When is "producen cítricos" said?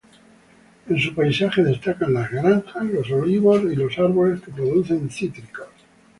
4.51-5.67